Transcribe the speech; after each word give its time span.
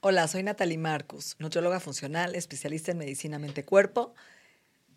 Hola, 0.00 0.28
soy 0.28 0.44
Natalie 0.44 0.78
Marcus, 0.78 1.34
nutrióloga 1.40 1.80
funcional, 1.80 2.36
especialista 2.36 2.92
en 2.92 2.98
medicina 2.98 3.40
mente-cuerpo. 3.40 4.14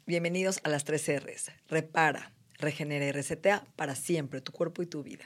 Bienvenidos 0.05 0.59
a 0.63 0.69
las 0.69 0.83
tres 0.83 1.09
R's. 1.09 1.49
Repara, 1.69 2.33
regenera 2.59 3.03
y 3.07 3.11
resetea 3.11 3.65
para 3.75 3.95
siempre 3.95 4.41
tu 4.41 4.51
cuerpo 4.51 4.83
y 4.83 4.85
tu 4.85 5.01
vida. 5.01 5.25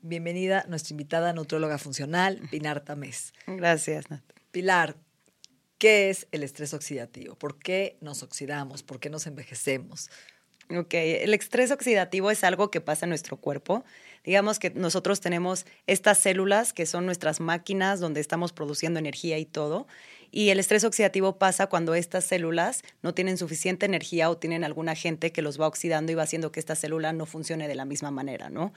Bienvenida 0.00 0.64
nuestra 0.66 0.94
invitada 0.94 1.34
nutrióloga 1.34 1.76
funcional, 1.76 2.40
Pilar 2.50 2.80
Tamés. 2.80 3.34
Gracias, 3.46 4.10
Nat. 4.10 4.24
Pilar, 4.50 4.96
¿qué 5.76 6.08
es 6.08 6.26
el 6.32 6.42
estrés 6.42 6.72
oxidativo? 6.72 7.36
¿Por 7.36 7.58
qué 7.58 7.98
nos 8.00 8.22
oxidamos? 8.22 8.82
¿Por 8.82 8.98
qué 8.98 9.10
nos 9.10 9.26
envejecemos? 9.26 10.08
Ok, 10.70 10.94
el 10.94 11.34
estrés 11.34 11.70
oxidativo 11.70 12.30
es 12.30 12.44
algo 12.44 12.70
que 12.70 12.80
pasa 12.80 13.04
en 13.04 13.10
nuestro 13.10 13.36
cuerpo. 13.36 13.84
Digamos 14.24 14.58
que 14.58 14.70
nosotros 14.70 15.20
tenemos 15.20 15.66
estas 15.86 16.18
células 16.18 16.72
que 16.72 16.86
son 16.86 17.06
nuestras 17.06 17.40
máquinas 17.40 18.00
donde 18.00 18.20
estamos 18.20 18.52
produciendo 18.52 18.98
energía 18.98 19.38
y 19.38 19.44
todo. 19.44 19.86
Y 20.30 20.50
el 20.50 20.60
estrés 20.60 20.84
oxidativo 20.84 21.38
pasa 21.38 21.66
cuando 21.66 21.94
estas 21.94 22.24
células 22.24 22.82
no 23.02 23.14
tienen 23.14 23.36
suficiente 23.36 23.84
energía 23.84 24.30
o 24.30 24.38
tienen 24.38 24.64
algún 24.64 24.88
agente 24.88 25.32
que 25.32 25.42
los 25.42 25.60
va 25.60 25.66
oxidando 25.66 26.12
y 26.12 26.14
va 26.14 26.22
haciendo 26.22 26.52
que 26.52 26.60
esta 26.60 26.76
célula 26.76 27.12
no 27.12 27.26
funcione 27.26 27.68
de 27.68 27.74
la 27.74 27.84
misma 27.84 28.10
manera, 28.10 28.48
¿no? 28.48 28.72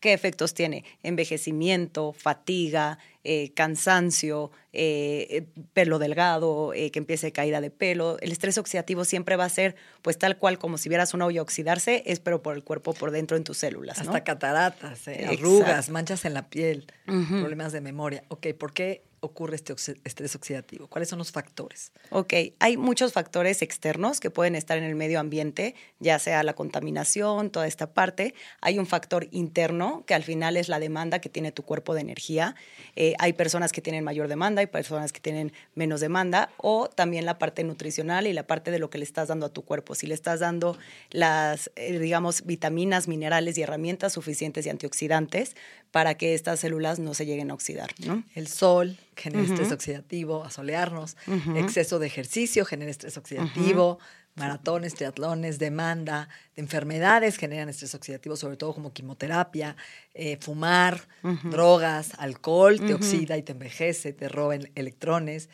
¿Qué 0.00 0.12
efectos 0.12 0.52
tiene? 0.52 0.84
Envejecimiento, 1.02 2.12
fatiga, 2.12 2.98
eh, 3.24 3.52
cansancio, 3.54 4.50
eh, 4.72 5.46
pelo 5.72 5.98
delgado, 5.98 6.72
eh, 6.74 6.90
que 6.90 6.98
empiece 6.98 7.32
caída 7.32 7.60
de 7.60 7.70
pelo. 7.70 8.18
El 8.20 8.30
estrés 8.30 8.58
oxidativo 8.58 9.04
siempre 9.04 9.36
va 9.36 9.44
a 9.44 9.48
ser, 9.48 9.74
pues 10.02 10.18
tal 10.18 10.36
cual 10.36 10.58
como 10.58 10.78
si 10.78 10.88
vieras 10.88 11.14
una 11.14 11.26
olla 11.26 11.42
oxidarse, 11.42 12.02
es 12.06 12.20
pero 12.20 12.42
por 12.42 12.54
el 12.54 12.62
cuerpo, 12.62 12.92
por 12.92 13.10
dentro 13.10 13.36
en 13.36 13.44
tus 13.44 13.58
células. 13.58 13.98
¿no? 13.98 14.10
Hasta 14.10 14.22
cataratas, 14.22 15.08
arrugas, 15.08 15.88
manchas 15.88 16.24
en 16.24 16.34
la 16.34 16.48
piel, 16.48 16.86
problemas 17.04 17.72
de 17.72 17.80
memoria. 17.80 18.22
Ok, 18.28 18.48
¿por 18.58 18.72
qué 18.72 19.02
ocurre 19.26 19.56
este 19.56 19.74
estrés 20.04 20.34
oxidativo? 20.34 20.88
¿Cuáles 20.88 21.08
son 21.08 21.18
los 21.18 21.32
factores? 21.32 21.92
Ok, 22.10 22.32
hay 22.58 22.76
muchos 22.76 23.12
factores 23.12 23.62
externos 23.62 24.20
que 24.20 24.30
pueden 24.30 24.54
estar 24.54 24.78
en 24.78 24.84
el 24.84 24.94
medio 24.94 25.20
ambiente, 25.20 25.74
ya 26.00 26.18
sea 26.18 26.42
la 26.42 26.54
contaminación, 26.54 27.50
toda 27.50 27.66
esta 27.66 27.92
parte. 27.92 28.34
Hay 28.60 28.78
un 28.78 28.86
factor 28.86 29.28
interno 29.30 30.04
que 30.06 30.14
al 30.14 30.22
final 30.22 30.56
es 30.56 30.68
la 30.68 30.78
demanda 30.78 31.20
que 31.20 31.28
tiene 31.28 31.52
tu 31.52 31.62
cuerpo 31.62 31.94
de 31.94 32.00
energía. 32.00 32.54
Eh, 32.94 33.14
hay 33.18 33.32
personas 33.34 33.72
que 33.72 33.82
tienen 33.82 34.04
mayor 34.04 34.28
demanda, 34.28 34.60
hay 34.60 34.66
personas 34.66 35.12
que 35.12 35.20
tienen 35.20 35.52
menos 35.74 36.00
demanda, 36.00 36.50
o 36.56 36.88
también 36.88 37.26
la 37.26 37.38
parte 37.38 37.64
nutricional 37.64 38.26
y 38.26 38.32
la 38.32 38.46
parte 38.46 38.70
de 38.70 38.78
lo 38.78 38.90
que 38.90 38.98
le 38.98 39.04
estás 39.04 39.28
dando 39.28 39.46
a 39.46 39.48
tu 39.50 39.62
cuerpo. 39.62 39.94
Si 39.94 40.06
le 40.06 40.14
estás 40.14 40.40
dando 40.40 40.78
las, 41.10 41.70
eh, 41.76 41.98
digamos, 41.98 42.44
vitaminas, 42.46 43.08
minerales 43.08 43.58
y 43.58 43.62
herramientas 43.62 44.12
suficientes 44.12 44.66
y 44.66 44.70
antioxidantes 44.70 45.56
para 45.90 46.14
que 46.16 46.34
estas 46.34 46.60
células 46.60 46.98
no 46.98 47.14
se 47.14 47.26
lleguen 47.26 47.50
a 47.50 47.54
oxidar. 47.54 47.90
¿no? 48.04 48.22
El 48.34 48.48
sol 48.48 48.98
genera 49.16 49.44
estrés 49.44 49.72
oxidativo, 49.72 50.44
asolearnos, 50.44 51.16
exceso 51.54 51.98
de 51.98 52.06
ejercicio 52.06 52.64
genera 52.64 52.90
estrés 52.90 53.16
oxidativo, 53.16 53.98
maratones, 54.34 54.94
triatlones, 54.94 55.58
demanda 55.58 56.28
de 56.54 56.62
enfermedades 56.62 57.36
generan 57.36 57.68
estrés 57.68 57.94
oxidativo, 57.94 58.36
sobre 58.36 58.56
todo 58.56 58.74
como 58.74 58.92
quimioterapia, 58.92 59.76
eh, 60.14 60.36
fumar, 60.40 61.08
drogas, 61.44 62.12
alcohol, 62.18 62.78
te 62.78 62.94
oxida 62.94 63.36
y 63.36 63.42
te 63.42 63.52
envejece, 63.52 64.12
te 64.12 64.28
roba 64.28 64.56
electrones 64.74 65.48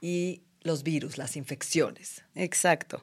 y 0.00 0.42
los 0.62 0.82
virus, 0.82 1.16
las 1.16 1.36
infecciones. 1.36 2.22
Exacto. 2.34 3.02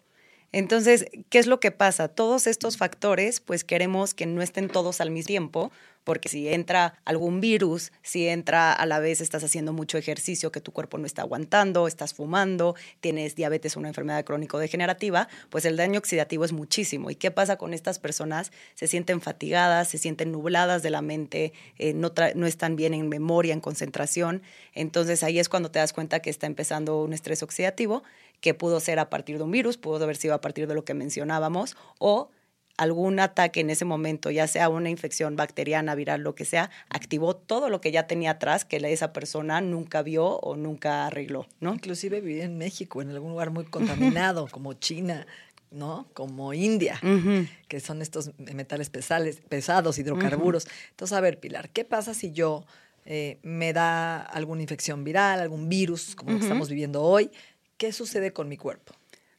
Entonces, 0.54 1.08
¿qué 1.30 1.40
es 1.40 1.48
lo 1.48 1.60
que 1.60 1.72
pasa? 1.72 2.08
Todos 2.08 2.46
estos 2.46 2.78
factores, 2.78 3.40
pues 3.40 3.64
queremos 3.64 4.14
que 4.14 4.28
no 4.28 4.44
estén 4.44 4.70
todos 4.70 5.02
al 5.02 5.10
mismo 5.10 5.26
tiempo, 5.26 5.72
porque 6.04 6.30
si 6.30 6.48
entra 6.48 7.00
algún 7.06 7.42
virus, 7.42 7.92
si 8.04 8.28
entra 8.28 8.72
a 8.72 8.86
la 8.86 9.00
vez 9.00 9.22
estás 9.22 9.44
haciendo 9.44 9.74
mucho 9.74 9.98
ejercicio 9.98 10.52
que 10.52 10.62
tu 10.62 10.72
cuerpo 10.72 10.98
no 10.98 11.06
está 11.06 11.24
aguantando, 11.24 11.88
estás 11.88 12.14
fumando, 12.14 12.76
tienes 13.00 13.36
diabetes 13.36 13.78
una 13.78 13.88
enfermedad 13.88 14.24
crónico-degenerativa, 14.26 15.28
pues 15.50 15.66
el 15.66 15.78
daño 15.78 15.98
oxidativo 15.98 16.46
es 16.46 16.52
muchísimo. 16.52 17.10
¿Y 17.10 17.16
qué 17.16 17.32
pasa 17.32 17.56
con 17.56 17.74
estas 17.74 17.98
personas? 17.98 18.52
Se 18.76 18.88
sienten 18.88 19.22
fatigadas, 19.22 19.88
se 19.88 19.98
sienten 19.98 20.32
nubladas 20.32 20.84
de 20.84 20.90
la 20.92 21.02
mente, 21.02 21.54
eh, 21.80 21.94
no 21.94 22.46
están 22.46 22.76
bien 22.76 22.94
en 22.94 23.10
memoria, 23.10 23.54
en 23.54 23.62
concentración. 23.62 24.44
Entonces 24.74 25.24
ahí 25.24 25.40
es 25.40 25.50
cuando 25.50 25.72
te 25.72 25.80
das 25.80 25.94
cuenta 25.94 26.20
que 26.20 26.30
está 26.30 26.46
empezando 26.46 27.02
un 27.02 27.14
estrés 27.14 27.42
oxidativo 27.42 28.04
que 28.44 28.54
pudo 28.54 28.82
ser 28.82 29.00
a 29.00 29.10
partir 29.10 29.38
de 29.38 29.46
un 29.46 29.52
virus, 29.52 29.78
pudo 29.78 30.04
haber 30.04 30.18
sido 30.18 30.34
a 30.34 30.42
partir 30.42 30.68
de 30.68 30.76
lo 30.76 30.84
que 30.84 30.94
mencionábamos, 30.94 31.78
o 31.98 32.30
algún 32.76 33.22
ataque 33.22 33.62
en 33.62 33.70
ese 33.70 33.86
momento, 33.86 34.32
ya 34.32 34.48
sea 34.48 34.68
una 34.68 34.90
infección 34.90 35.38
bacteriana, 35.38 35.96
viral, 35.96 36.24
lo 36.24 36.36
que 36.36 36.44
sea, 36.44 36.70
activó 36.90 37.38
todo 37.38 37.70
lo 37.70 37.80
que 37.80 37.94
ya 37.94 38.06
tenía 38.06 38.32
atrás 38.32 38.66
que 38.66 38.76
esa 38.92 39.14
persona 39.14 39.62
nunca 39.62 40.02
vio 40.02 40.26
o 40.26 40.58
nunca 40.58 41.08
arregló, 41.08 41.48
¿no? 41.62 41.74
Inclusive 41.74 42.20
viví 42.20 42.42
en 42.42 42.58
México, 42.58 43.02
en 43.02 43.12
algún 43.12 43.32
lugar 43.32 43.50
muy 43.50 43.64
contaminado, 43.64 44.50
como 44.52 44.74
China, 44.74 45.26
¿no? 45.72 46.10
Como 46.14 46.54
India, 46.54 47.00
que 47.70 47.80
son 47.80 48.02
estos 48.02 48.38
metales 48.40 48.90
pesales, 48.90 49.40
pesados, 49.48 50.00
hidrocarburos. 50.00 50.68
Entonces, 50.90 51.18
a 51.18 51.22
ver, 51.22 51.40
Pilar, 51.40 51.70
¿qué 51.70 51.86
pasa 51.86 52.14
si 52.14 52.34
yo 52.34 52.66
eh, 53.06 53.40
me 53.42 53.72
da 53.72 54.20
alguna 54.20 54.62
infección 54.62 55.06
viral, 55.06 55.40
algún 55.40 55.70
virus, 55.70 56.14
como 56.16 56.38
estamos 56.38 56.68
viviendo 56.68 57.02
hoy? 57.04 57.32
¿Qué 57.78 57.92
sucede 57.92 58.34
con 58.34 58.48
mi 58.48 58.58
cuerpo? 58.58 58.94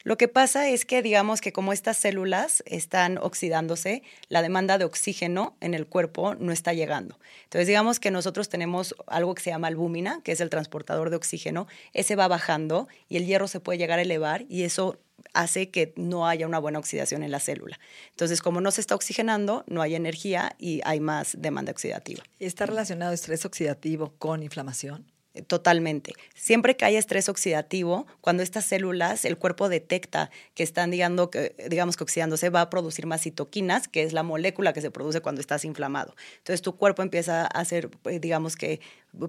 Lo 0.05 0.19
que 0.19 0.29
pasa 0.29 0.69
es 0.69 0.85
que 0.85 1.01
digamos 1.01 1.41
que 1.41 1.55
como 1.55 1.73
estas 1.73 1.97
células 1.97 2.63
están 2.67 3.17
oxidándose, 3.17 4.03
la 4.29 4.43
demanda 4.43 4.77
de 4.77 4.85
oxígeno 4.85 5.57
en 5.63 5.73
el 5.73 5.87
cuerpo 5.87 6.35
no 6.35 6.53
está 6.53 6.75
llegando. 6.75 7.19
Entonces 7.45 7.67
digamos 7.67 8.01
que 8.01 8.11
nosotros 8.11 8.51
tenemos 8.51 8.95
algo 9.07 9.35
que 9.35 9.43
se 9.43 9.49
llama 9.49 9.69
albúmina, 9.69 10.21
que 10.23 10.33
es 10.33 10.43
el 10.43 10.51
transportador 10.51 11.09
de 11.09 11.17
oxígeno, 11.17 11.67
ese 11.95 12.17
va 12.17 12.29
bajando 12.29 12.87
y 13.09 13.17
el 13.17 13.25
hierro 13.25 13.49
se 13.49 13.61
puede 13.61 13.79
llegar 13.79 13.99
a 13.99 14.03
elevar 14.03 14.45
y 14.51 14.65
eso 14.65 15.01
hace 15.33 15.71
que 15.71 15.95
no 15.97 16.29
haya 16.29 16.47
una 16.47 16.59
buena 16.59 16.79
oxidación 16.79 17.23
en 17.23 17.31
la 17.31 17.41
célula. 17.41 17.81
Entonces, 18.11 18.43
como 18.43 18.61
no 18.61 18.71
se 18.73 18.83
está 18.83 18.95
oxigenando, 18.95 19.65
no 19.69 19.81
hay 19.81 19.95
energía 19.95 20.55
y 20.59 20.83
hay 20.85 21.01
más 21.01 21.37
demanda 21.41 21.73
oxidativa. 21.73 22.23
¿Está 22.41 22.67
relacionado 22.67 23.15
estrés 23.15 23.47
oxidativo 23.47 24.13
con 24.19 24.43
inflamación? 24.43 25.14
Totalmente. 25.49 26.13
Siempre 26.37 26.77
que 26.77 26.85
hay 26.85 26.95
estrés 26.95 27.29
oxidativo, 27.29 28.07
cuando 28.21 28.45
estas 28.45 28.67
células, 28.67 29.25
el 29.25 29.37
cuerpo 29.37 29.69
detecta 29.69 30.31
que 30.55 30.63
están, 30.63 30.93
que, 30.93 31.57
digamos 31.69 31.97
que 31.97 32.05
oxidándose, 32.05 32.51
va 32.51 32.61
a 32.61 32.71
producir 32.71 33.07
más 33.07 33.23
citoquinas, 33.23 33.89
que 33.89 34.05
es 34.05 34.13
la 34.13 34.23
molécula 34.23 34.73
que 34.73 34.81
se 34.81 34.93
produce 34.93 35.23
cuando 35.23 35.41
estás 35.41 35.65
inflamado. 35.65 36.15
Entonces 36.39 36.63
tu 36.63 36.77
cuerpo 36.77 37.03
empieza 37.03 37.43
a 37.43 37.47
hacer, 37.47 37.91
eh, 38.05 38.21
digamos 38.21 38.55
que, 38.55 38.81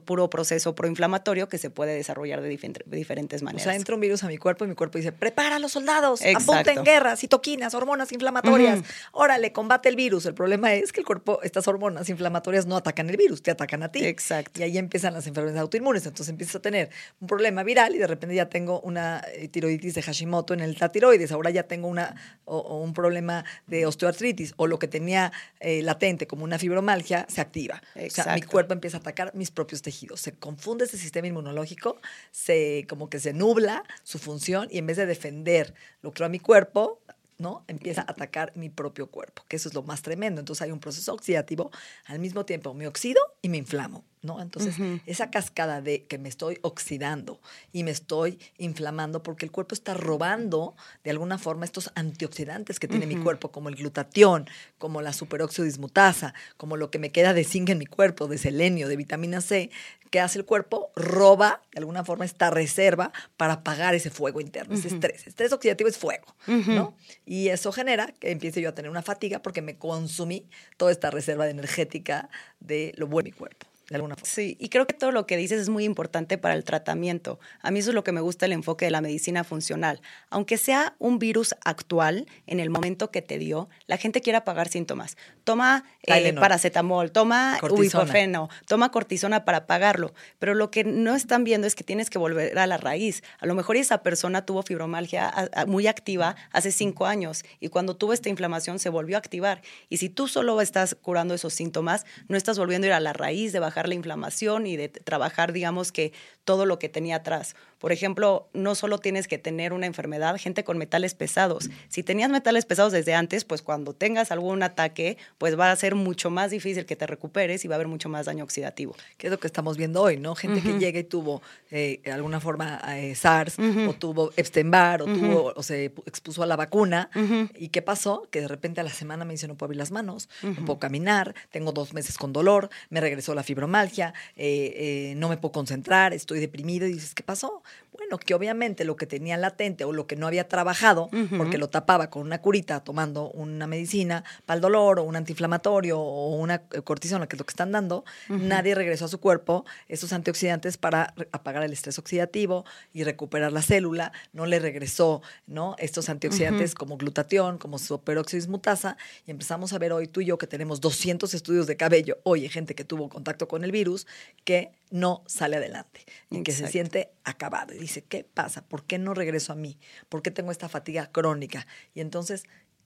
puro 0.05 0.29
proceso 0.29 0.75
proinflamatorio 0.75 1.47
que 1.47 1.57
se 1.57 1.69
puede 1.69 1.95
desarrollar 1.95 2.41
de, 2.41 2.49
diferentes 2.85 3.41
maneras. 3.43 3.63
O 3.63 3.69
sea, 3.69 3.75
entra 3.75 3.95
un 3.95 4.01
virus 4.01 4.23
a 4.23 4.27
mi 4.27 4.37
cuerpo 4.37 4.65
y 4.65 4.67
mi 4.67 4.75
cuerpo 4.75 4.97
dice, 4.97 5.11
prepara 5.11 5.57
a 5.57 5.59
los 5.59 5.71
soldados, 5.71 6.21
apunten 6.21 6.83
guerra, 6.83 7.15
citoquinas, 7.15 7.73
hormonas 7.73 8.11
inflamatorias, 8.11 8.81
órale, 9.11 9.51
combate 9.51 9.89
el 9.89 9.95
virus. 9.95 10.25
El 10.25 10.33
problema 10.33 10.73
es 10.73 10.91
que 10.91 10.99
el 10.99 11.05
cuerpo, 11.05 11.39
estas 11.43 11.67
hormonas 11.67 12.09
inflamatorias 12.09 12.65
no 12.65 12.77
atacan 12.77 13.09
el 13.09 13.17
virus, 13.17 13.41
te 13.41 13.51
atacan 13.51 13.83
a 13.83 13.91
ti. 13.91 14.05
Exacto. 14.05 14.59
Y 14.59 14.63
ahí 14.63 14.77
empiezan 14.77 15.13
las 15.13 15.27
enfermedades 15.27 15.61
autoinmunes 15.61 15.95
entonces 16.05 16.29
empiezas 16.29 16.55
a 16.57 16.59
tener 16.61 16.89
un 17.19 17.27
problema 17.27 17.63
viral 17.63 17.95
y 17.95 17.97
de 17.97 18.07
repente 18.07 18.35
ya 18.35 18.49
tengo 18.49 18.81
una 18.81 19.23
eh, 19.33 19.47
tiroiditis 19.47 19.93
de 19.93 20.01
Hashimoto 20.01 20.53
en 20.53 20.61
el 20.61 20.75
tiroides, 20.91 21.31
ahora 21.31 21.49
ya 21.49 21.63
tengo 21.63 21.87
una, 21.87 22.15
o, 22.45 22.79
un 22.79 22.93
problema 22.93 23.45
de 23.67 23.85
osteoartritis, 23.85 24.53
o 24.57 24.67
lo 24.67 24.79
que 24.79 24.87
tenía 24.87 25.31
eh, 25.59 25.81
latente 25.81 26.27
como 26.27 26.43
una 26.43 26.59
fibromalgia 26.59 27.25
se 27.29 27.41
activa. 27.41 27.81
O 27.95 28.09
sea, 28.09 28.33
mi 28.35 28.41
cuerpo 28.41 28.73
empieza 28.73 28.97
a 28.97 28.99
atacar 28.99 29.33
mis 29.35 29.51
propios 29.51 29.74
tejidos. 29.81 30.21
Se 30.21 30.33
confunde 30.33 30.85
ese 30.85 30.97
sistema 30.97 31.27
inmunológico, 31.27 31.99
se, 32.31 32.85
como 32.89 33.09
que 33.09 33.19
se 33.19 33.33
nubla 33.33 33.83
su 34.03 34.19
función 34.19 34.67
y 34.71 34.77
en 34.77 34.87
vez 34.87 34.97
de 34.97 35.05
defender 35.05 35.73
lo 36.01 36.11
que 36.11 36.23
a 36.23 36.29
mi 36.29 36.39
cuerpo, 36.39 37.01
¿no? 37.37 37.63
Empieza 37.67 38.01
a 38.01 38.11
atacar 38.11 38.51
mi 38.55 38.69
propio 38.69 39.07
cuerpo, 39.07 39.43
que 39.47 39.57
eso 39.57 39.69
es 39.69 39.75
lo 39.75 39.83
más 39.83 40.01
tremendo. 40.01 40.39
Entonces 40.39 40.61
hay 40.61 40.71
un 40.71 40.79
proceso 40.79 41.13
oxidativo, 41.13 41.71
al 42.05 42.19
mismo 42.19 42.45
tiempo 42.45 42.73
me 42.73 42.87
oxido 42.87 43.21
y 43.41 43.49
me 43.49 43.57
inflamo. 43.57 44.03
¿No? 44.25 44.41
Entonces, 44.41 44.75
esa 45.05 45.29
cascada 45.29 45.81
de 45.81 46.05
que 46.05 46.17
me 46.17 46.29
estoy 46.29 46.57
oxidando 46.61 47.39
y 47.71 47.83
me 47.83 47.91
estoy 47.91 48.39
inflamando 48.57 49.23
porque 49.23 49.45
el 49.45 49.51
cuerpo 49.51 49.75
está 49.75 49.93
robando 49.93 50.75
de 51.03 51.11
alguna 51.11 51.37
forma 51.37 51.65
estos 51.65 51.91
antioxidantes 51.95 52.79
que 52.79 52.87
tiene 52.87 53.05
mi 53.05 53.17
cuerpo, 53.17 53.51
como 53.51 53.69
el 53.69 53.75
glutatión, 53.75 54.47
como 54.77 55.01
la 55.01 55.13
superóxido 55.13 55.65
dismutasa, 55.65 56.33
como 56.57 56.77
lo 56.77 56.91
que 56.91 56.99
me 56.99 57.11
queda 57.11 57.33
de 57.33 57.43
zinc 57.43 57.69
en 57.69 57.77
mi 57.77 57.85
cuerpo, 57.85 58.27
de 58.27 58.37
selenio, 58.37 58.87
de 58.87 58.97
vitamina 58.97 59.41
C, 59.41 59.69
que 60.09 60.19
hace 60.19 60.39
el 60.39 60.45
cuerpo? 60.45 60.91
Roba 60.95 61.61
de 61.73 61.79
alguna 61.79 62.05
forma 62.05 62.25
esta 62.25 62.49
reserva 62.49 63.11
para 63.37 63.53
apagar 63.53 63.95
ese 63.95 64.09
fuego 64.09 64.39
interno, 64.39 64.75
ese 64.75 64.87
estrés. 64.87 65.27
Estrés 65.27 65.51
oxidativo 65.51 65.89
es 65.89 65.97
fuego, 65.97 66.35
¿no? 66.47 66.95
Y 67.25 67.49
eso 67.49 67.71
genera 67.71 68.07
que 68.19 68.31
empiece 68.31 68.61
yo 68.61 68.69
a 68.69 68.75
tener 68.75 68.89
una 68.89 69.01
fatiga 69.01 69.41
porque 69.41 69.61
me 69.61 69.77
consumí 69.77 70.47
toda 70.77 70.91
esta 70.91 71.11
reserva 71.11 71.49
energética 71.49 72.29
de 72.59 72.93
lo 72.95 73.07
bueno 73.07 73.25
de 73.25 73.31
mi 73.31 73.37
cuerpo 73.37 73.67
de 73.89 73.95
alguna 73.95 74.15
forma. 74.15 74.29
Sí, 74.29 74.57
y 74.59 74.69
creo 74.69 74.87
que 74.87 74.93
todo 74.93 75.11
lo 75.11 75.27
que 75.27 75.37
dices 75.37 75.61
es 75.61 75.69
muy 75.69 75.83
importante 75.83 76.37
para 76.37 76.55
el 76.55 76.63
tratamiento. 76.63 77.39
A 77.61 77.71
mí 77.71 77.79
eso 77.79 77.91
es 77.91 77.95
lo 77.95 78.03
que 78.03 78.11
me 78.11 78.21
gusta 78.21 78.45
el 78.45 78.51
enfoque 78.51 78.85
de 78.85 78.91
la 78.91 79.01
medicina 79.01 79.43
funcional. 79.43 80.01
Aunque 80.29 80.57
sea 80.57 80.95
un 80.99 81.19
virus 81.19 81.55
actual, 81.63 82.25
en 82.47 82.59
el 82.59 82.69
momento 82.69 83.11
que 83.11 83.21
te 83.21 83.37
dio, 83.37 83.69
la 83.87 83.97
gente 83.97 84.21
quiere 84.21 84.37
apagar 84.37 84.69
síntomas. 84.69 85.17
Toma 85.43 85.83
eh, 86.03 86.33
paracetamol, 86.33 87.11
toma 87.11 87.59
ibuprofeno, 87.61 88.49
toma 88.67 88.91
cortisona 88.91 89.45
para 89.45 89.59
apagarlo. 89.59 90.13
Pero 90.39 90.55
lo 90.55 90.71
que 90.71 90.83
no 90.83 91.15
están 91.15 91.43
viendo 91.43 91.67
es 91.67 91.75
que 91.75 91.83
tienes 91.83 92.09
que 92.09 92.17
volver 92.17 92.57
a 92.57 92.67
la 92.67 92.77
raíz. 92.77 93.23
A 93.39 93.45
lo 93.45 93.53
mejor 93.53 93.77
esa 93.77 94.01
persona 94.01 94.45
tuvo 94.45 94.63
fibromalgia 94.63 95.51
muy 95.67 95.87
activa 95.87 96.35
hace 96.51 96.71
cinco 96.71 97.05
años 97.05 97.43
y 97.59 97.69
cuando 97.69 97.95
tuvo 97.95 98.13
esta 98.13 98.29
inflamación 98.29 98.79
se 98.79 98.89
volvió 98.89 99.17
a 99.17 99.19
activar. 99.19 99.61
Y 99.89 99.97
si 99.97 100.09
tú 100.09 100.27
solo 100.27 100.59
estás 100.61 100.95
curando 100.95 101.33
esos 101.33 101.53
síntomas, 101.53 102.05
no 102.27 102.37
estás 102.37 102.57
volviendo 102.57 102.85
a 102.85 102.89
ir 102.89 102.93
a 102.93 102.99
la 102.99 103.13
raíz 103.13 103.51
de 103.51 103.59
bajar 103.59 103.74
la 103.83 103.95
inflamación 103.95 104.65
y 104.67 104.77
de 104.77 104.89
trabajar, 104.89 105.53
digamos 105.53 105.91
que 105.91 106.13
todo 106.45 106.65
lo 106.65 106.79
que 106.79 106.87
tenía 106.87 107.17
atrás. 107.17 107.55
Por 107.79 107.91
ejemplo, 107.91 108.47
no 108.53 108.73
solo 108.73 108.99
tienes 108.99 109.27
que 109.27 109.37
tener 109.37 109.73
una 109.73 109.85
enfermedad, 109.85 110.37
gente 110.39 110.63
con 110.63 110.77
metales 110.77 111.13
pesados. 111.13 111.69
Si 111.89 112.03
tenías 112.03 112.29
metales 112.29 112.65
pesados 112.65 112.93
desde 112.93 113.13
antes, 113.13 113.43
pues 113.43 113.61
cuando 113.61 113.93
tengas 113.93 114.31
algún 114.31 114.63
ataque, 114.63 115.17
pues 115.37 115.59
va 115.59 115.71
a 115.71 115.75
ser 115.75 115.93
mucho 115.93 116.29
más 116.29 116.51
difícil 116.51 116.85
que 116.85 116.95
te 116.95 117.05
recuperes 117.05 117.65
y 117.65 117.67
va 117.67 117.75
a 117.75 117.77
haber 117.77 117.87
mucho 117.87 118.07
más 118.07 118.27
daño 118.27 118.43
oxidativo. 118.43 118.95
Que 119.17 119.27
es 119.27 119.31
lo 119.31 119.39
que 119.39 119.47
estamos 119.47 119.75
viendo 119.75 120.01
hoy, 120.01 120.17
¿no? 120.17 120.35
Gente 120.35 120.61
que 120.61 120.79
llega 120.79 120.99
y 120.99 121.03
tuvo 121.03 121.41
eh, 121.69 121.99
de 122.03 122.11
alguna 122.11 122.39
forma 122.39 122.79
eh, 122.97 123.13
SARS 123.13 123.57
o 123.59 123.93
tuvo 123.93 124.31
Epstein-Barr 124.37 125.01
o, 125.01 125.05
tuvo, 125.05 125.53
o 125.55 125.63
se 125.63 125.85
expuso 126.05 126.43
a 126.43 126.45
la 126.45 126.55
vacuna. 126.55 127.09
¿Y 127.55 127.69
qué 127.69 127.81
pasó? 127.81 128.27
Que 128.31 128.41
de 128.41 128.47
repente 128.47 128.81
a 128.81 128.83
la 128.83 128.91
semana 128.91 129.25
me 129.25 129.33
dice 129.33 129.47
no 129.47 129.55
puedo 129.55 129.67
abrir 129.67 129.79
las 129.79 129.91
manos, 129.91 130.29
no 130.41 130.65
puedo 130.65 130.79
caminar, 130.79 131.35
tengo 131.51 131.71
dos 131.71 131.93
meses 131.93 132.17
con 132.17 132.33
dolor, 132.33 132.69
me 132.89 133.01
regresó 133.01 133.35
la 133.35 133.43
fibromalgia, 133.43 134.13
eh, 134.35 135.13
no 135.17 135.29
me 135.29 135.37
puedo 135.37 135.51
concentrar, 135.51 136.13
estoy 136.13 136.34
deprimido 136.39 136.87
y 136.87 136.93
dices, 136.93 137.13
¿qué 137.13 137.23
pasó? 137.23 137.63
Bueno, 137.91 138.17
que 138.17 138.33
obviamente 138.33 138.83
lo 138.83 138.95
que 138.95 139.05
tenía 139.05 139.37
latente 139.37 139.85
o 139.85 139.93
lo 139.93 140.05
que 140.05 140.15
no 140.15 140.27
había 140.27 140.47
trabajado, 140.47 141.09
porque 141.37 141.57
lo 141.57 141.69
tapaba 141.69 142.09
con 142.09 142.23
una 142.23 142.41
curita 142.41 142.83
tomando 142.83 143.29
una 143.31 143.67
medicina 143.67 144.23
para 144.45 144.55
el 144.55 144.61
dolor 144.61 144.99
o 144.99 145.03
un 145.03 145.15
antiinflamatorio 145.15 145.99
o 145.99 146.35
una 146.35 146.63
eh, 146.71 146.81
cortisona, 146.81 147.27
que 147.27 147.35
es 147.35 147.39
lo 147.39 147.45
que 147.45 147.51
están 147.51 147.71
dando, 147.71 148.03
nadie 148.29 148.75
regresó 148.75 149.05
a 149.05 149.07
su 149.07 149.19
cuerpo 149.19 149.65
esos 149.87 150.11
antioxidantes 150.13 150.77
para 150.77 151.13
apagar 151.31 151.63
el 151.63 151.71
estrés 151.71 151.97
oxidativo 151.97 152.65
y 152.93 153.03
recuperar 153.03 153.53
la 153.53 153.61
célula, 153.61 154.11
no 154.33 154.45
le 154.45 154.59
regresó 154.59 155.21
¿no? 155.47 155.75
estos 155.79 156.09
antioxidantes 156.09 156.75
como 156.75 156.97
glutatión, 156.97 157.57
como 157.57 157.79
superóxido 157.79 158.39
dismutasa, 158.39 158.97
y 159.25 159.31
empezamos 159.31 159.73
a 159.73 159.79
ver 159.79 159.93
hoy 159.93 160.07
tú 160.07 160.21
y 160.21 160.25
yo 160.25 160.37
que 160.37 160.47
tenemos 160.47 160.81
200 160.81 161.33
estudios 161.33 161.67
de 161.67 161.77
cabello, 161.77 162.17
oye, 162.23 162.49
gente 162.49 162.75
que 162.75 162.83
tuvo 162.83 163.09
contacto 163.09 163.47
con 163.47 163.63
el 163.63 163.71
virus, 163.71 164.07
que 164.43 164.71
no 164.91 165.23
sale 165.25 165.57
adelante 165.57 166.05
y 166.29 166.43
que 166.43 166.51
se 166.51 166.67
siente 166.67 167.11
acabado 167.23 167.73
y 167.73 167.79
dice, 167.79 168.03
¿qué 168.03 168.23
pasa? 168.23 168.65
¿Por 168.67 168.85
qué 168.85 168.97
no 168.97 169.13
regreso 169.13 169.51
a 169.53 169.55
mí? 169.55 169.77
¿Por 170.09 170.21
qué 170.21 170.31
tengo 170.31 170.51
esta 170.51 170.69
fatiga 170.69 171.11
crónica? 171.11 171.67
Y 171.93 172.01
entonces, 172.01 172.43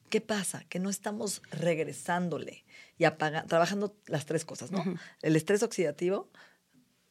¿qué 0.09 0.21
pasa? 0.21 0.63
Que 0.69 0.79
no 0.79 0.89
estamos 0.89 1.41
regresándole 1.51 2.65
y 2.97 3.05
trabajando 3.47 3.95
las 4.07 4.25
tres 4.25 4.45
cosas, 4.45 4.71
¿no? 4.71 4.83
El 5.21 5.35
estrés 5.35 5.63
oxidativo, 5.63 6.29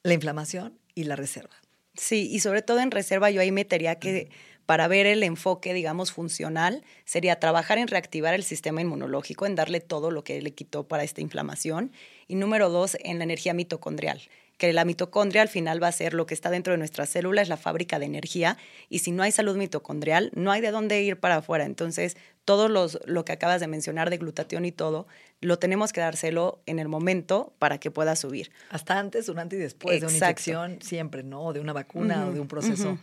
la 0.02 0.14
inflamación 0.14 0.78
y 0.94 1.04
la 1.04 1.16
reserva. 1.16 1.54
Sí, 1.94 2.28
y 2.30 2.40
sobre 2.40 2.62
todo 2.62 2.80
en 2.80 2.90
reserva 2.90 3.30
yo 3.30 3.40
ahí 3.40 3.52
metería 3.52 3.98
que 3.98 4.30
para 4.66 4.86
ver 4.86 5.06
el 5.06 5.22
enfoque, 5.22 5.72
digamos, 5.72 6.12
funcional, 6.12 6.84
sería 7.06 7.40
trabajar 7.40 7.78
en 7.78 7.88
reactivar 7.88 8.34
el 8.34 8.44
sistema 8.44 8.82
inmunológico, 8.82 9.46
en 9.46 9.54
darle 9.54 9.80
todo 9.80 10.10
lo 10.10 10.24
que 10.24 10.42
le 10.42 10.52
quitó 10.52 10.86
para 10.86 11.04
esta 11.04 11.22
inflamación. 11.22 11.90
Y 12.26 12.34
número 12.34 12.68
dos, 12.68 12.98
en 13.00 13.16
la 13.16 13.24
energía 13.24 13.54
mitocondrial 13.54 14.20
que 14.58 14.72
la 14.72 14.84
mitocondria 14.84 15.40
al 15.40 15.48
final 15.48 15.82
va 15.82 15.88
a 15.88 15.92
ser 15.92 16.12
lo 16.12 16.26
que 16.26 16.34
está 16.34 16.50
dentro 16.50 16.72
de 16.72 16.78
nuestra 16.78 17.06
célula, 17.06 17.40
es 17.40 17.48
la 17.48 17.56
fábrica 17.56 17.98
de 17.98 18.06
energía, 18.06 18.58
y 18.88 18.98
si 18.98 19.12
no 19.12 19.22
hay 19.22 19.32
salud 19.32 19.56
mitocondrial, 19.56 20.30
no 20.34 20.50
hay 20.50 20.60
de 20.60 20.70
dónde 20.70 21.00
ir 21.00 21.18
para 21.18 21.36
afuera. 21.36 21.64
Entonces, 21.64 22.16
todo 22.44 22.68
los, 22.68 22.98
lo 23.06 23.24
que 23.24 23.32
acabas 23.32 23.60
de 23.60 23.68
mencionar 23.68 24.10
de 24.10 24.18
glutatión 24.18 24.64
y 24.64 24.72
todo, 24.72 25.06
lo 25.40 25.58
tenemos 25.58 25.92
que 25.92 26.00
dárselo 26.00 26.60
en 26.66 26.80
el 26.80 26.88
momento 26.88 27.54
para 27.58 27.78
que 27.78 27.90
pueda 27.90 28.16
subir. 28.16 28.50
Hasta 28.70 28.98
antes, 28.98 29.26
durante 29.26 29.56
y 29.56 29.60
después 29.60 30.00
de 30.00 30.06
una 30.06 30.14
infección, 30.14 30.78
siempre, 30.82 31.22
¿no? 31.22 31.52
De 31.52 31.60
una 31.60 31.72
vacuna 31.72 32.26
o 32.26 32.32
de 32.32 32.40
un 32.40 32.48
proceso 32.48 32.98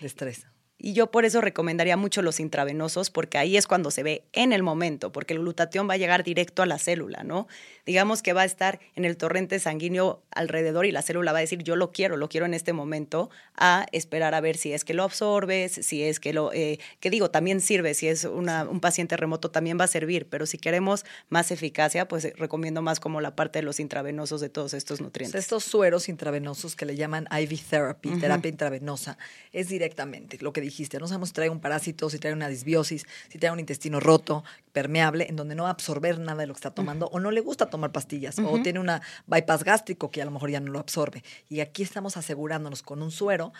de 0.00 0.06
estrés. 0.06 0.46
Y 0.82 0.94
yo 0.94 1.10
por 1.10 1.26
eso 1.26 1.42
recomendaría 1.42 1.98
mucho 1.98 2.22
los 2.22 2.40
intravenosos, 2.40 3.10
porque 3.10 3.36
ahí 3.36 3.58
es 3.58 3.66
cuando 3.66 3.90
se 3.90 4.02
ve 4.02 4.24
en 4.32 4.52
el 4.52 4.62
momento, 4.62 5.12
porque 5.12 5.34
el 5.34 5.40
glutatión 5.40 5.88
va 5.88 5.94
a 5.94 5.98
llegar 5.98 6.24
directo 6.24 6.62
a 6.62 6.66
la 6.66 6.78
célula, 6.78 7.22
¿no? 7.22 7.48
Digamos 7.84 8.22
que 8.22 8.32
va 8.32 8.42
a 8.42 8.44
estar 8.46 8.80
en 8.96 9.04
el 9.04 9.18
torrente 9.18 9.58
sanguíneo 9.58 10.22
alrededor 10.30 10.86
y 10.86 10.92
la 10.92 11.02
célula 11.02 11.32
va 11.32 11.38
a 11.38 11.40
decir, 11.42 11.62
yo 11.62 11.76
lo 11.76 11.92
quiero, 11.92 12.16
lo 12.16 12.30
quiero 12.30 12.46
en 12.46 12.54
este 12.54 12.72
momento, 12.72 13.28
a 13.56 13.86
esperar 13.92 14.34
a 14.34 14.40
ver 14.40 14.56
si 14.56 14.72
es 14.72 14.84
que 14.84 14.94
lo 14.94 15.02
absorbes, 15.02 15.72
si 15.72 16.02
es 16.02 16.18
que 16.18 16.32
lo, 16.32 16.52
eh, 16.54 16.78
que 17.00 17.10
digo, 17.10 17.30
también 17.30 17.60
sirve, 17.60 17.92
si 17.92 18.08
es 18.08 18.24
una, 18.24 18.64
un 18.64 18.80
paciente 18.80 19.18
remoto 19.18 19.50
también 19.50 19.78
va 19.78 19.84
a 19.84 19.88
servir, 19.88 20.28
pero 20.30 20.46
si 20.46 20.56
queremos 20.56 21.04
más 21.28 21.50
eficacia, 21.50 22.08
pues 22.08 22.32
recomiendo 22.38 22.80
más 22.80 23.00
como 23.00 23.20
la 23.20 23.36
parte 23.36 23.58
de 23.58 23.64
los 23.64 23.80
intravenosos 23.80 24.40
de 24.40 24.48
todos 24.48 24.72
estos 24.72 25.02
nutrientes. 25.02 25.38
estos 25.38 25.64
sueros 25.64 26.08
intravenosos 26.08 26.74
que 26.74 26.86
le 26.86 26.96
llaman 26.96 27.28
IV 27.30 27.60
therapy, 27.68 28.18
terapia 28.18 28.48
intravenosa, 28.48 29.18
es 29.52 29.68
directamente 29.68 30.38
lo 30.40 30.52
que 30.52 30.60
dijiste, 30.70 30.98
no 30.98 31.06
sabemos 31.06 31.28
si 31.28 31.34
trae 31.34 31.50
un 31.50 31.60
parásito, 31.60 32.08
si 32.10 32.18
trae 32.18 32.32
una 32.32 32.48
disbiosis, 32.48 33.06
si 33.28 33.38
trae 33.38 33.52
un 33.52 33.60
intestino 33.60 34.00
roto, 34.00 34.44
permeable, 34.72 35.26
en 35.28 35.36
donde 35.36 35.54
no 35.54 35.64
va 35.64 35.70
a 35.70 35.72
absorber 35.72 36.18
nada 36.18 36.40
de 36.40 36.46
lo 36.46 36.54
que 36.54 36.58
está 36.58 36.70
tomando, 36.70 37.06
o 37.06 37.20
no 37.20 37.30
le 37.30 37.40
gusta 37.40 37.66
tomar 37.66 37.92
pastillas, 37.92 38.38
o 38.38 38.60
tiene 38.62 38.80
una 38.80 39.02
bypass 39.26 39.64
gástrico 39.64 40.10
que 40.10 40.22
a 40.22 40.24
lo 40.24 40.30
mejor 40.30 40.50
ya 40.50 40.60
no 40.60 40.72
lo 40.72 40.78
absorbe. 40.78 41.22
Y 41.48 41.60
aquí 41.60 41.82
estamos 41.82 42.16
asegurándonos 42.16 42.82
con 42.82 43.02
un 43.02 43.10
suero 43.10 43.52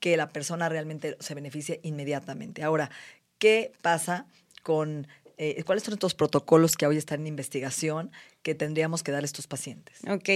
que 0.00 0.16
la 0.16 0.28
persona 0.28 0.68
realmente 0.68 1.16
se 1.20 1.34
beneficie 1.34 1.80
inmediatamente. 1.82 2.62
Ahora, 2.62 2.90
¿qué 3.38 3.72
pasa 3.82 4.26
con 4.62 5.08
eh, 5.38 5.62
¿cuáles 5.64 5.84
son 5.84 5.94
estos 5.94 6.14
protocolos 6.14 6.76
que 6.76 6.84
hoy 6.86 6.96
están 6.96 7.20
en 7.20 7.28
investigación 7.28 8.10
que 8.42 8.56
tendríamos 8.56 9.04
que 9.04 9.12
dar 9.12 9.22
a 9.22 9.24
estos 9.24 9.46
pacientes? 9.46 10.00
Ok, 10.08 10.30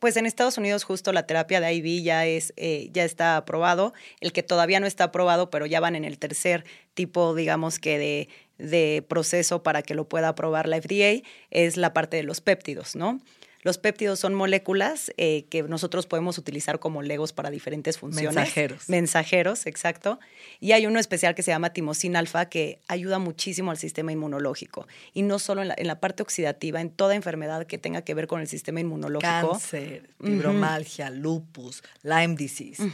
pues 0.00 0.16
en 0.16 0.24
Estados 0.24 0.56
Unidos 0.56 0.82
justo 0.82 1.12
la 1.12 1.26
terapia 1.26 1.60
de 1.60 1.74
IV 1.74 2.02
ya, 2.02 2.26
es, 2.26 2.54
eh, 2.56 2.88
ya 2.92 3.04
está 3.04 3.36
aprobado. 3.36 3.92
El 4.20 4.32
que 4.32 4.42
todavía 4.42 4.80
no 4.80 4.86
está 4.86 5.04
aprobado, 5.04 5.50
pero 5.50 5.66
ya 5.66 5.78
van 5.78 5.94
en 5.94 6.06
el 6.06 6.18
tercer 6.18 6.64
tipo, 6.94 7.34
digamos 7.34 7.78
que 7.78 7.98
de, 7.98 8.28
de 8.56 9.04
proceso 9.06 9.62
para 9.62 9.82
que 9.82 9.94
lo 9.94 10.08
pueda 10.08 10.28
aprobar 10.28 10.68
la 10.68 10.80
FDA, 10.80 11.22
es 11.50 11.76
la 11.76 11.92
parte 11.92 12.16
de 12.16 12.22
los 12.22 12.40
péptidos, 12.40 12.96
¿no? 12.96 13.20
Los 13.66 13.78
péptidos 13.78 14.20
son 14.20 14.32
moléculas 14.32 15.12
eh, 15.16 15.44
que 15.50 15.64
nosotros 15.64 16.06
podemos 16.06 16.38
utilizar 16.38 16.78
como 16.78 17.02
legos 17.02 17.32
para 17.32 17.50
diferentes 17.50 17.98
funciones. 17.98 18.36
Mensajeros. 18.36 18.88
Mensajeros, 18.88 19.66
exacto. 19.66 20.20
Y 20.60 20.70
hay 20.70 20.86
uno 20.86 21.00
especial 21.00 21.34
que 21.34 21.42
se 21.42 21.50
llama 21.50 21.70
timosina 21.72 22.20
alfa 22.20 22.46
que 22.46 22.78
ayuda 22.86 23.18
muchísimo 23.18 23.72
al 23.72 23.76
sistema 23.76 24.12
inmunológico. 24.12 24.86
Y 25.14 25.22
no 25.22 25.40
solo 25.40 25.62
en 25.62 25.86
la, 25.88 25.98
parte 25.98 26.22
oxidativa, 26.22 26.80
en 26.80 26.90
toda 26.90 27.16
enfermedad 27.16 27.66
que 27.66 27.76
tenga 27.76 28.02
que 28.02 28.14
ver 28.14 28.28
con 28.28 28.40
el 28.40 28.46
sistema 28.46 28.78
inmunológico. 28.78 29.50
Cáncer, 29.50 30.10
fibromalgia, 30.22 31.10
lupus, 31.10 31.82
Lyme 32.04 32.36
disease. 32.36 32.84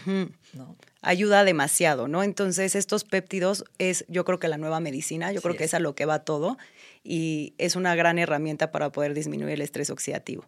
Ayuda 1.02 1.44
demasiado, 1.44 2.08
¿no? 2.08 2.22
Entonces, 2.22 2.74
estos 2.74 3.04
péptidos 3.04 3.64
es, 3.78 4.04
yo 4.08 4.24
creo 4.24 4.38
que 4.38 4.48
la 4.48 4.56
nueva 4.56 4.80
medicina, 4.80 5.32
yo 5.32 5.42
creo 5.42 5.56
que 5.56 5.64
es 5.64 5.74
a 5.74 5.80
lo 5.80 5.94
que 5.94 6.06
va 6.06 6.20
todo 6.20 6.56
y 7.04 7.54
es 7.58 7.76
una 7.76 7.94
gran 7.94 8.18
herramienta 8.18 8.70
para 8.70 8.90
poder 8.90 9.12
disminuir 9.12 9.54
el 9.54 9.60
estrés 9.60 9.90
oxidativo. 9.90 10.44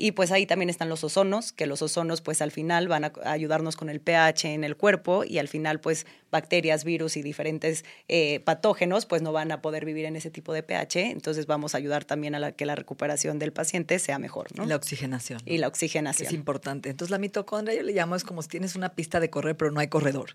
Y 0.00 0.12
pues 0.12 0.32
ahí 0.32 0.46
también 0.46 0.70
están 0.70 0.88
los 0.88 1.04
ozonos, 1.04 1.52
que 1.52 1.66
los 1.66 1.82
ozonos 1.82 2.22
pues 2.22 2.40
al 2.40 2.50
final 2.50 2.88
van 2.88 3.04
a 3.04 3.12
ayudarnos 3.24 3.76
con 3.76 3.90
el 3.90 4.00
pH 4.00 4.54
en 4.54 4.64
el 4.64 4.74
cuerpo 4.74 5.24
y 5.24 5.36
al 5.36 5.46
final 5.46 5.78
pues 5.78 6.06
bacterias, 6.30 6.84
virus 6.84 7.18
y 7.18 7.22
diferentes 7.22 7.84
eh, 8.08 8.40
patógenos 8.40 9.04
pues 9.04 9.20
no 9.20 9.30
van 9.32 9.52
a 9.52 9.60
poder 9.60 9.84
vivir 9.84 10.06
en 10.06 10.16
ese 10.16 10.30
tipo 10.30 10.54
de 10.54 10.62
pH, 10.62 11.10
entonces 11.10 11.44
vamos 11.44 11.74
a 11.74 11.78
ayudar 11.78 12.06
también 12.06 12.34
a 12.34 12.38
la, 12.38 12.52
que 12.52 12.64
la 12.64 12.76
recuperación 12.76 13.38
del 13.38 13.52
paciente 13.52 13.98
sea 13.98 14.18
mejor. 14.18 14.48
¿no? 14.56 14.64
Y 14.64 14.68
la 14.68 14.76
oxigenación. 14.76 15.42
Y 15.44 15.58
la 15.58 15.68
oxigenación. 15.68 16.28
Es 16.28 16.32
importante. 16.32 16.88
Entonces 16.88 17.10
la 17.10 17.18
mitocondria 17.18 17.76
yo 17.76 17.82
le 17.82 17.92
llamo 17.92 18.16
es 18.16 18.24
como 18.24 18.40
si 18.40 18.48
tienes 18.48 18.76
una 18.76 18.94
pista 18.94 19.20
de 19.20 19.28
correr 19.28 19.54
pero 19.58 19.70
no 19.70 19.80
hay 19.80 19.88
corredor. 19.88 20.30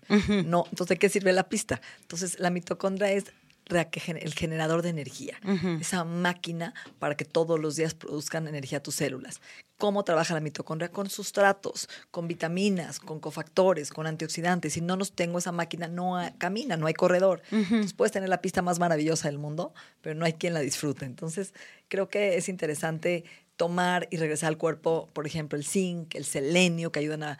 No, 0.46 0.66
entonces 0.70 0.86
¿de 0.86 0.96
qué 0.96 1.08
sirve 1.08 1.32
la 1.32 1.48
pista? 1.48 1.80
Entonces 2.02 2.38
la 2.38 2.50
mitocondria 2.50 3.10
es 3.10 3.24
el 3.68 4.34
generador 4.34 4.82
de 4.82 4.90
energía, 4.90 5.38
esa 5.80 6.04
máquina 6.04 6.72
para 6.98 7.16
que 7.16 7.24
todos 7.24 7.58
los 7.58 7.76
días 7.76 7.94
produzcan 7.94 8.46
energía 8.46 8.82
tus 8.82 8.94
células. 8.94 9.40
¿Cómo 9.78 10.04
trabaja 10.04 10.32
la 10.32 10.40
mitocondria? 10.40 10.90
Con 10.90 11.10
sustratos, 11.10 11.88
con 12.10 12.28
vitaminas, 12.28 12.98
con 12.98 13.20
cofactores, 13.20 13.90
con 13.90 14.06
antioxidantes. 14.06 14.72
Si 14.72 14.80
no 14.80 14.96
nos 14.96 15.12
tengo 15.12 15.38
esa 15.38 15.52
máquina, 15.52 15.86
no 15.86 16.16
camina, 16.38 16.76
no 16.76 16.86
hay 16.86 16.94
corredor. 16.94 17.42
Entonces 17.50 17.92
puedes 17.92 18.12
tener 18.12 18.28
la 18.28 18.40
pista 18.40 18.62
más 18.62 18.78
maravillosa 18.78 19.28
del 19.28 19.38
mundo, 19.38 19.74
pero 20.00 20.14
no 20.14 20.24
hay 20.24 20.32
quien 20.32 20.54
la 20.54 20.60
disfrute. 20.60 21.04
Entonces 21.04 21.52
creo 21.88 22.08
que 22.08 22.36
es 22.36 22.48
interesante 22.48 23.24
tomar 23.56 24.06
y 24.10 24.18
regresar 24.18 24.48
al 24.48 24.58
cuerpo, 24.58 25.08
por 25.12 25.26
ejemplo, 25.26 25.58
el 25.58 25.64
zinc, 25.64 26.14
el 26.14 26.24
selenio, 26.24 26.92
que 26.92 27.00
ayudan 27.00 27.22
a, 27.22 27.38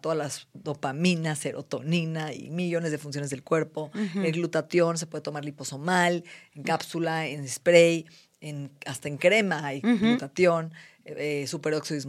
todas 0.00 0.16
las 0.16 0.48
dopaminas, 0.52 1.38
serotonina 1.38 2.32
y 2.32 2.50
millones 2.50 2.90
de 2.90 2.98
funciones 2.98 3.30
del 3.30 3.42
cuerpo. 3.42 3.90
El 4.14 4.32
glutatión 4.32 4.98
se 4.98 5.06
puede 5.06 5.22
tomar 5.22 5.44
liposomal, 5.44 6.24
en 6.54 6.62
cápsula, 6.62 7.26
en 7.26 7.46
spray, 7.48 8.06
en, 8.40 8.70
hasta 8.86 9.08
en 9.08 9.18
crema 9.18 9.66
hay 9.66 9.80
glutatión 9.80 10.72
eh, 11.16 11.46
superóxido 11.46 12.00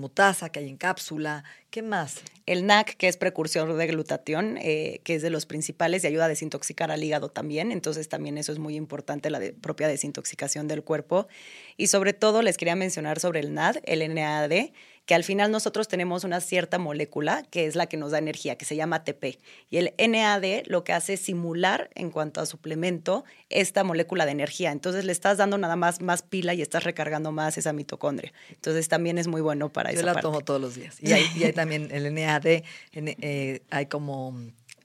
que 0.51 0.60
hay 0.60 0.70
en 0.70 0.77
cápsula. 0.77 1.43
¿Qué 1.70 1.81
más? 1.81 2.22
El 2.46 2.65
NAC, 2.65 2.96
que 2.98 3.08
es 3.08 3.17
precursor 3.17 3.74
de 3.74 3.88
glutatión, 3.88 4.58
eh, 4.58 5.01
que 5.03 5.15
es 5.15 5.22
de 5.22 5.29
los 5.29 5.46
principales 5.46 6.03
y 6.03 6.08
ayuda 6.08 6.25
a 6.25 6.27
desintoxicar 6.27 6.91
al 6.91 7.03
hígado 7.03 7.29
también. 7.29 7.72
Entonces 7.72 8.10
también 8.10 8.38
eso 8.38 8.51
es 8.51 8.60
muy 8.60 8.75
importante, 8.75 9.29
la 9.29 9.39
propia 9.62 9.88
desintoxicación 9.88 10.67
del 10.67 10.84
cuerpo. 10.84 11.27
Y 11.77 11.88
sobre 11.88 12.13
todo 12.13 12.41
les 12.41 12.58
quería 12.58 12.75
mencionar 12.75 13.20
sobre 13.20 13.39
el 13.39 13.53
NAD, 13.53 13.77
el 13.84 14.13
NAD, 14.13 14.51
que 15.12 15.15
al 15.15 15.25
final 15.25 15.51
nosotros 15.51 15.89
tenemos 15.89 16.24
una 16.24 16.39
cierta 16.39 16.80
molécula 16.80 17.44
que 17.50 17.65
es 17.65 17.75
la 17.75 17.88
que 17.88 17.98
nos 17.98 18.12
da 18.12 18.18
energía, 18.18 18.56
que 18.56 18.63
se 18.63 18.77
llama 18.77 18.96
ATP. 18.96 19.41
Y 19.70 19.75
el 19.75 19.94
NAD 19.98 20.68
lo 20.68 20.86
que 20.86 20.94
hace 20.94 21.15
es 21.15 21.20
simular 21.20 21.89
en 21.96 22.12
cuanto 22.12 22.39
a 22.39 22.46
suplemento 22.46 23.25
esta 23.50 23.84
molécula 23.84 24.25
de 24.25 24.32
energía. 24.32 24.72
Entonces 24.72 25.03
le 25.03 25.12
estás 25.12 25.38
dando 25.38 25.58
nada 25.58 25.75
más 25.75 26.00
más 26.00 26.22
pila 26.22 26.53
y 26.53 26.62
estás 26.62 26.86
recargando 26.86 27.34
más 27.34 27.58
esa 27.58 27.74
mitocondria. 27.74 28.32
Entonces 28.51 28.88
también 28.88 29.18
es 29.18 29.27
muy 29.27 29.41
bueno 29.41 29.68
para 29.68 29.89
eso. 29.89 30.00
Yo 30.00 30.06
la 30.06 30.22
tomo 30.22 30.39
todos 30.39 30.62
los 30.62 30.75
días. 30.75 30.96
Y 31.01 31.12
hay, 31.12 31.25
y 31.36 31.44
hay 31.44 31.51
también 31.51 31.89
el 31.91 32.13
NAD, 32.13 32.63
eh, 32.94 33.60
hay 33.70 33.86
como 33.88 34.34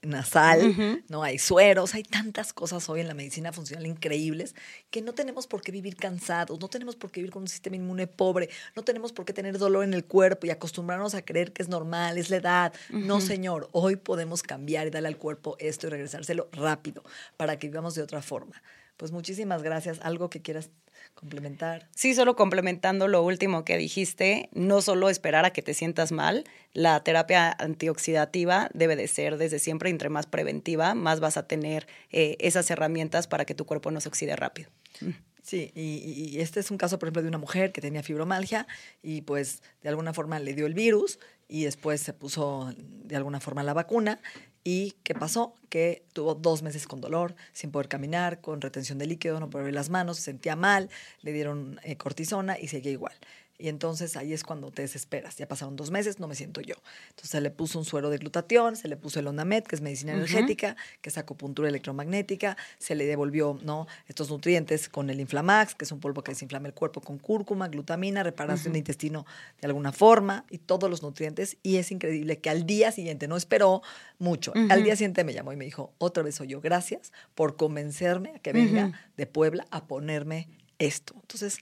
nasal, 0.07 1.03
¿no? 1.09 1.23
Hay 1.23 1.37
sueros, 1.37 1.93
hay 1.93 2.03
tantas 2.03 2.53
cosas 2.53 2.87
hoy 2.89 3.01
en 3.01 3.07
la 3.07 3.13
medicina 3.13 3.51
funcional 3.51 3.85
increíbles 3.85 4.55
que 4.89 5.01
no 5.01 5.13
tenemos 5.13 5.47
por 5.47 5.61
qué 5.61 5.71
vivir 5.71 5.95
cansados, 5.95 6.59
no 6.59 6.67
tenemos 6.67 6.95
por 6.95 7.11
qué 7.11 7.19
vivir 7.19 7.31
con 7.31 7.43
un 7.43 7.47
sistema 7.47 7.75
inmune 7.75 8.07
pobre, 8.07 8.49
no 8.75 8.83
tenemos 8.83 9.13
por 9.13 9.25
qué 9.25 9.33
tener 9.33 9.57
dolor 9.57 9.83
en 9.83 9.93
el 9.93 10.05
cuerpo 10.05 10.47
y 10.47 10.49
acostumbrarnos 10.49 11.13
a 11.15 11.21
creer 11.21 11.53
que 11.53 11.61
es 11.63 11.69
normal, 11.69 12.17
es 12.17 12.29
la 12.29 12.37
edad. 12.37 12.73
No, 12.89 13.21
señor, 13.21 13.69
hoy 13.71 13.95
podemos 13.95 14.43
cambiar 14.43 14.87
y 14.87 14.89
darle 14.89 15.09
al 15.09 15.17
cuerpo 15.17 15.55
esto 15.59 15.87
y 15.87 15.89
regresárselo 15.89 16.49
rápido 16.51 17.03
para 17.35 17.59
que 17.59 17.67
vivamos 17.67 17.95
de 17.95 18.01
otra 18.01 18.21
forma. 18.21 18.61
Pues 18.97 19.11
muchísimas 19.11 19.61
gracias. 19.61 19.99
¿Algo 20.01 20.29
que 20.29 20.41
quieras 20.41 20.71
complementar? 21.13 21.87
Sí, 21.95 22.15
solo 22.15 22.35
complementando 22.35 23.07
lo 23.07 23.23
último 23.23 23.63
que 23.63 23.77
dijiste, 23.77 24.49
no 24.53 24.81
solo 24.81 25.09
esperar 25.09 25.45
a 25.45 25.51
que 25.51 25.61
te 25.61 25.75
sientas 25.75 26.11
mal, 26.11 26.43
la 26.73 27.03
terapia 27.03 27.55
antioxidativa 27.59 28.69
debe 28.73 28.95
de 28.95 29.07
ser 29.07 29.37
desde 29.37 29.59
siempre, 29.59 29.91
entre 29.91 30.09
más 30.09 30.25
preventiva, 30.25 30.95
más 30.95 31.19
vas 31.19 31.37
a 31.37 31.47
tener 31.47 31.87
eh, 32.11 32.37
esas 32.39 32.69
herramientas 32.71 33.27
para 33.27 33.45
que 33.45 33.53
tu 33.53 33.65
cuerpo 33.65 33.91
no 33.91 34.01
se 34.01 34.09
oxide 34.09 34.35
rápido. 34.35 34.69
Mm. 35.01 35.11
Sí, 35.47 35.71
y, 35.75 36.41
este 36.41 36.59
es 36.59 36.71
un 36.71 36.77
caso, 36.77 36.99
por 36.99 37.07
ejemplo, 37.07 37.21
de 37.21 37.29
una 37.29 37.37
mujer 37.37 37.71
que 37.71 37.79
tenía 37.79 38.03
fibromalgia 38.03 38.67
y 39.01 39.21
pues 39.21 39.61
de 39.81 39.87
alguna 39.87 40.13
forma 40.13 40.39
le 40.39 40.53
dio 40.53 40.65
el 40.65 40.73
virus 40.73 41.19
y 41.47 41.63
después 41.63 42.01
se 42.01 42.11
puso 42.11 42.73
de 42.77 43.15
alguna 43.15 43.39
forma 43.39 43.63
la 43.63 43.73
vacuna 43.73 44.19
¿Y 44.69 44.95
qué 45.03 45.15
pasó? 45.15 45.55
Que 45.69 46.03
tuvo 46.11 46.35
dos 46.35 46.61
meses 46.61 46.87
con 46.87 46.99
dolor, 46.99 47.37
sin 47.53 47.71
poder 47.71 47.87
caminar, 47.87 48.41
con 48.41 48.59
retención 48.59 48.97
de 48.97 49.05
líquido, 49.05 49.39
no 49.39 49.49
poder 49.49 49.63
ver 49.63 49.73
las 49.73 49.89
manos, 49.89 50.17
se 50.17 50.23
sentía 50.23 50.57
mal, 50.57 50.89
le 51.21 51.31
dieron 51.31 51.79
eh, 51.83 51.95
cortisona 51.95 52.59
y 52.59 52.67
seguía 52.67 52.91
igual. 52.91 53.13
Y 53.59 53.69
entonces 53.69 54.15
ahí 54.17 54.33
es 54.33 54.43
cuando 54.43 54.71
te 54.71 54.83
desesperas. 54.83 55.35
Ya 55.37 55.47
pasaron 55.47 55.75
dos 55.75 55.89
meses, 55.89 56.19
no 56.19 56.27
me 56.27 56.35
siento 56.35 56.61
yo. 56.61 56.75
Entonces 57.09 57.31
se 57.31 57.41
le 57.41 57.49
puso 57.49 57.79
un 57.79 57.85
suero 57.85 58.09
de 58.11 58.17
glutatión, 58.17 58.75
se 58.75 58.87
le 58.87 58.97
puso 58.97 59.19
el 59.19 59.27
Onamet, 59.27 59.65
que 59.67 59.75
es 59.75 59.81
medicina 59.81 60.13
energética, 60.13 60.75
que 61.01 61.09
es 61.09 61.17
acupuntura 61.17 61.67
electromagnética, 61.67 62.55
se 62.77 62.93
le 62.93 63.05
devolvió 63.05 63.59
¿no? 63.63 63.87
estos 64.07 64.29
nutrientes 64.29 64.89
con 64.89 65.09
el 65.09 65.19
Inflamax, 65.19 65.73
que 65.73 65.85
es 65.85 65.91
un 65.91 65.99
polvo 65.99 66.23
que 66.23 66.33
desinflama 66.33 66.67
el 66.67 66.75
cuerpo 66.75 67.01
con 67.01 67.17
cúrcuma, 67.17 67.67
glutamina, 67.67 68.21
reparación 68.21 68.73
de 68.73 68.79
intestino 68.79 69.25
de 69.59 69.67
alguna 69.67 69.91
forma 69.91 70.45
y 70.51 70.59
todos 70.59 70.89
los 70.89 71.01
nutrientes. 71.01 71.57
Y 71.63 71.77
es 71.77 71.91
increíble 71.91 72.39
que 72.39 72.51
al 72.51 72.67
día 72.67 72.91
siguiente, 72.91 73.27
no 73.27 73.37
esperó 73.37 73.81
mucho, 74.19 74.53
al 74.69 74.83
día 74.83 74.95
siguiente 74.95 75.23
me 75.23 75.33
llamó 75.33 75.51
y 75.51 75.55
me 75.55 75.65
dijo, 75.65 75.93
otra 75.97 76.21
vez 76.21 76.35
soy 76.35 76.47
yo, 76.47 76.61
gracias 76.61 77.11
por 77.33 77.55
convencerme 77.55 78.33
a 78.35 78.39
que 78.39 78.53
venga 78.53 78.91
de 79.17 79.25
Puebla 79.25 79.65
a 79.71 79.87
ponerme 79.87 80.47
esto. 80.79 81.15
Entonces, 81.15 81.59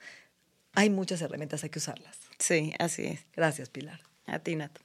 hay 0.76 0.90
muchas 0.90 1.22
herramientas, 1.22 1.64
hay 1.64 1.70
que 1.70 1.80
usarlas. 1.80 2.18
Sí, 2.40 2.74
así 2.80 3.06
es. 3.06 3.26
Gracias, 3.36 3.70
Pilar. 3.70 4.02
A 4.26 4.40
ti, 4.40 4.56
Nato. 4.56 4.85